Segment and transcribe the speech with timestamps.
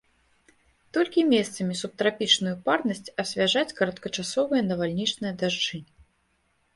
[0.97, 5.79] Толькі месцамі субтрапічную парнасць асвяжаць кароткачасовыя навальнічныя дажджы.